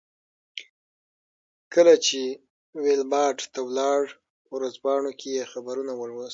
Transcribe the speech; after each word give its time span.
کله 1.73 1.93
چې 2.05 2.21
ویلباډ 2.83 3.37
ته 3.53 3.59
ولاړ 3.67 4.01
په 4.43 4.49
ورځپاڼو 4.55 5.11
کې 5.19 5.29
یې 5.37 5.43
خبرونه 5.53 5.93
ولوستل. 5.95 6.29